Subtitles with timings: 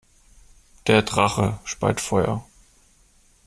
[0.87, 2.43] Der Drache speit Feuer.